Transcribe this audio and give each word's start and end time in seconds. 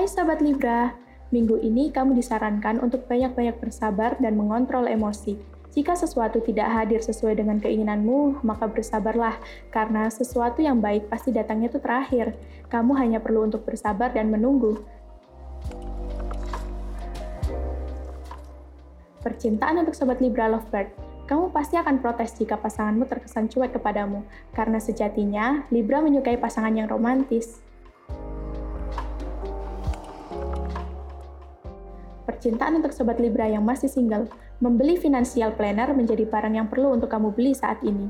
Hai 0.00 0.08
Sobat 0.08 0.40
Libra, 0.40 0.96
minggu 1.28 1.60
ini 1.60 1.92
kamu 1.92 2.16
disarankan 2.16 2.80
untuk 2.80 3.04
banyak-banyak 3.04 3.60
bersabar 3.60 4.16
dan 4.16 4.32
mengontrol 4.32 4.88
emosi. 4.88 5.36
Jika 5.76 5.92
sesuatu 5.92 6.40
tidak 6.40 6.72
hadir 6.72 7.04
sesuai 7.04 7.36
dengan 7.36 7.60
keinginanmu, 7.60 8.40
maka 8.40 8.64
bersabarlah, 8.64 9.36
karena 9.68 10.08
sesuatu 10.08 10.64
yang 10.64 10.80
baik 10.80 11.12
pasti 11.12 11.36
datangnya 11.36 11.68
itu 11.68 11.84
terakhir. 11.84 12.32
Kamu 12.72 12.96
hanya 12.96 13.20
perlu 13.20 13.44
untuk 13.44 13.68
bersabar 13.68 14.08
dan 14.08 14.32
menunggu. 14.32 14.80
Percintaan 19.20 19.84
untuk 19.84 19.92
Sobat 19.92 20.24
Libra 20.24 20.48
Lovebird, 20.48 20.96
kamu 21.28 21.52
pasti 21.52 21.76
akan 21.76 22.00
protes 22.00 22.40
jika 22.40 22.56
pasanganmu 22.56 23.04
terkesan 23.04 23.52
cuek 23.52 23.76
kepadamu, 23.76 24.24
karena 24.56 24.80
sejatinya 24.80 25.68
Libra 25.68 26.00
menyukai 26.00 26.40
pasangan 26.40 26.72
yang 26.72 26.88
romantis. 26.88 27.68
Percintaan 32.40 32.80
untuk 32.80 32.96
Sobat 32.96 33.20
Libra 33.20 33.44
yang 33.52 33.68
masih 33.68 33.92
single, 33.92 34.24
membeli 34.64 34.96
financial 34.96 35.52
planner 35.60 35.92
menjadi 35.92 36.24
barang 36.24 36.56
yang 36.56 36.72
perlu 36.72 36.96
untuk 36.96 37.12
kamu 37.12 37.36
beli 37.36 37.52
saat 37.52 37.84
ini. 37.84 38.08